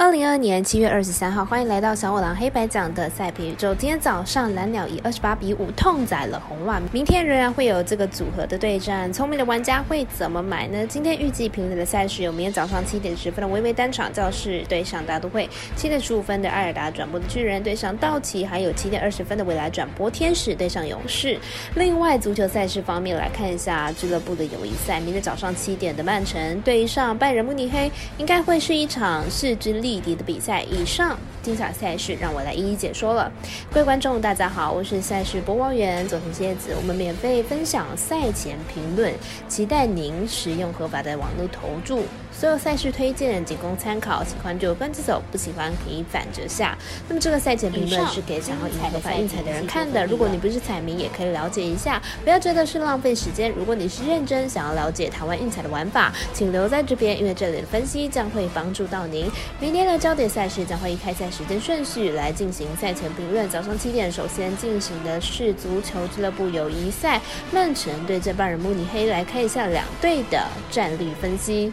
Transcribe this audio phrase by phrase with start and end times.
[0.00, 3.74] 二零二二年七月二十三号，欢迎来到小五郎黑白讲的赛评宇宙。
[3.74, 9.12] 今天早上蓝鸟以二十八比五痛宰了红袜，明天仍然会有这个组合的对战。
[9.12, 10.86] 聪明的玩家会怎么买呢？
[10.86, 21.36] 今天预计平台的赛事有明天早上七点十分的微微单场教室对上大都会，七点十五分的艾尔达转播的巨人对上道奇，还有七点二十分的未来转播天使对上勇士。
[21.74, 29.87] 另外，足球赛事方面来看一下俱乐部的友谊赛，明天早上七点的曼城对上拜仁慕尼黑，应该会是一场势均力。
[29.88, 33.30] 弟弟的比赛，以上精彩赛事让我来一一解说了。
[33.72, 39.12] 各位观众，大家好，我是赛事播报员佐藤蝎子，我们免费分享赛前评论，
[39.48, 42.04] 期待您使用合法的网络投注。
[42.30, 46.78] 所有赛事推荐仅供参考，喜欢就跟着走，不喜欢可以反着下。
[47.08, 53.50] 那么这个赛前评论是给想要赢合法运彩的人看的，如果你不是彩迷，也可以了解一下，不要觉得是浪费时间。
[53.50, 59.28] 如果你是认真想要了解台湾运彩的玩法，请留在这边，因为这里的分析将会帮助到您。
[59.58, 63.48] 明天的焦点赛事将会以开赛时间顺序来进行赛前评论。
[63.48, 67.20] 早上七点，首先进行的是足球俱乐部友谊赛，
[67.52, 71.72] 曼城对阵拜仁慕尼黑，来看一下两队的战力分析。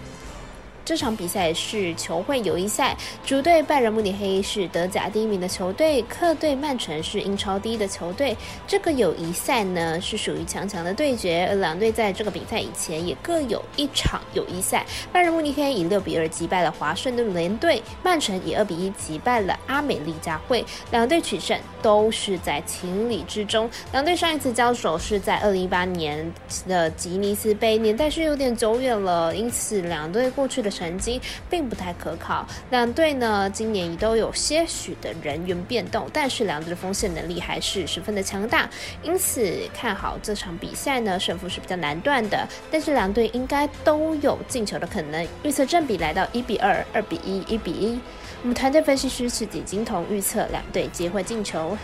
[0.85, 8.37] 这场比赛是球会友谊赛，主队拜仁慕尼黑是德甲第一名的球队，客队曼城是英超第一的球队。
[8.67, 14.85] 这个友谊赛呢是属于强强的对决，两队在这个比赛以前也各有一场友谊赛。
[15.11, 23.67] 拜仁慕尼黑以六比二击败了华盛顿联队，曼城以二比一击败了阿美利加会，两队取胜都是在情理之中。
[23.91, 26.31] 两队上一次交手是在二零一八年
[26.67, 30.74] 的吉尼斯杯，年代是有点久远了，因此两队过去的。
[30.75, 38.69] 成绩并不太可靠，两队呢今年都有些许的人员变动，但是两队的锋线能力还是十分的强大，
[39.01, 47.99] 因此看好这场比赛呢胜负是比较难断的，但是两队应该都有进球的可能，预测正比来到一比二、二比一、一比一。
[48.43, 51.75] 我们团队分析师是李金童预测两队皆会进球。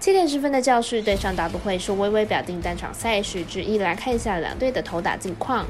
[0.00, 5.66] 七点十分的教室对上大都会是微微表定单场赛事之一，来看一下两队的投打近况。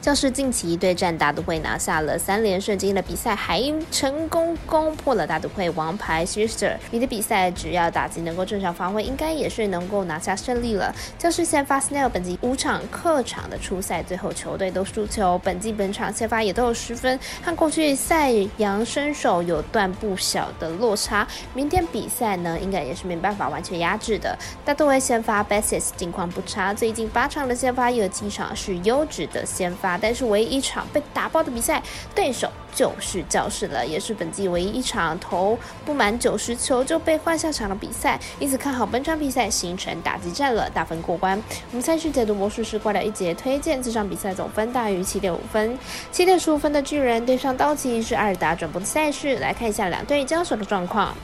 [0.00, 6.76] 教士近期对战大都会拿下了三连胜，今天的比赛还成功攻破了大都会王牌 Sister。
[6.90, 10.94] 你的比赛只要打击能够正常发挥，应该也是能够拿下胜利了。
[11.18, 15.40] 教士先发 Snell 本季五场客场的初赛，最后球队都输球。
[15.42, 21.26] 本季本场先发也都有十分，和过去赛扬身手有段不小的落差。
[21.54, 24.36] 明天比赛呢，应该也是没办法完全压制的。
[24.64, 29.96] 大都会先发 Basis 近况不差，最近八场的先发有七场是优质的先发。
[29.96, 31.82] 但是唯一一场被打爆的比赛，
[32.14, 41.36] 对手就是教室了，也是本季唯一一场投不满九十球就被换下场的比赛，因此看好本场比赛形成打击战了，大分过关。
[41.70, 45.78] 我们赛事解读魔术师挂掉一节，推荐这场比赛总分大于七点五分，
[46.10, 51.14] 七点十五分的巨人对上道奇是阿尔达转播的赛事，来看一下两队交手的状况。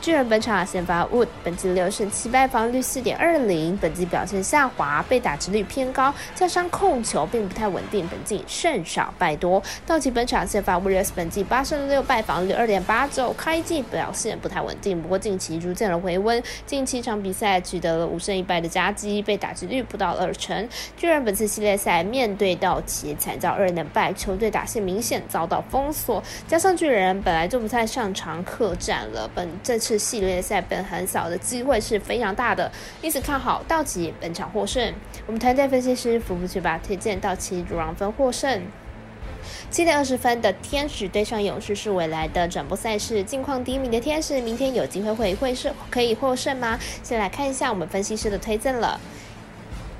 [0.00, 9.62] 巨人本场先发 Wood，本季六胜七败，防率四点二零，本季表现下滑，被打击率偏高，加上控球并不太稳定，本季胜少败多。
[9.86, 20.68] 道奇本场先发 Williams，本季八胜六败，防率二点八九，开季表现不太稳定，不过近期逐渐的回温，近七场比赛取得了五胜一败的佳绩，被打击率不到二成。
[20.96, 32.70] 巨人本次系列赛面对道奇惨遭二连败，球队打线明显遭到封锁，加上巨人本来就不太擅长客战了，本这次系列赛本很少的机会是非常大的，
[33.00, 34.92] 因此看好道奇本场获胜。
[35.26, 38.62] 我们团队分析师福福去吧推荐道奇主让分获胜。
[39.70, 46.78] 七点二十分的天使对上勇士是未来的转播赛事，近况低迷的天使明天有机会会会是可以获胜吗？
[47.02, 49.00] 先来看一下我们分析师的推荐了。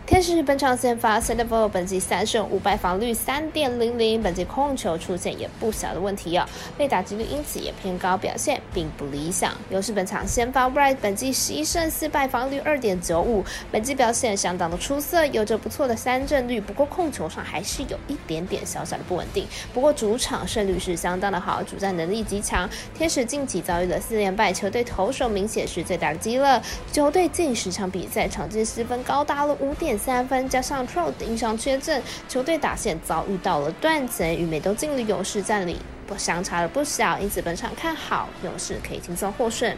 [0.07, 9.55] 天使本场先发 c e n t e r f o 本季三胜五败，防率三点零零，本季控球出现也不小的问题哦，被打击率因此也偏高，表现并不理想。
[9.71, 19.47] 又是本场先发 Bright，本季十一胜四败，防率二点九五，本季表现相当的出色，有着不错的三振率，不过控球上还是有一点点小小的不稳定。
[19.73, 22.69] 不过主场胜率是相当的好，主战能力极强。
[22.95, 26.63] 天使近期遭遇了四连败，球队投手明显是最大的击了，
[26.93, 29.94] 球队近十场比赛场均失分高达了五点。
[29.97, 39.77] 三分加上 Trout 因伤缺阵，球队打线遭遇到了断层，与美东劲旅勇士战里不相差了不小，因此本场看好勇士可以轻松获胜。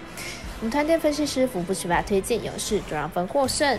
[0.60, 3.78] 我们团队分析师福布奇巴推荐勇士主让分获胜。